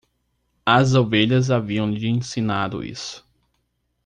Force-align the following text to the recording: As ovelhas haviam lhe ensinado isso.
As 0.65 0.95
ovelhas 0.95 1.49
haviam 1.51 1.87
lhe 1.91 2.07
ensinado 2.07 2.83
isso. 2.83 3.23